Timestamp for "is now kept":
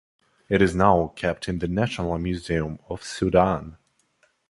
0.63-1.47